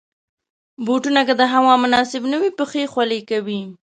[0.85, 3.61] بوټونه که د هوا مناسب نه وي، پښې خولې کوي.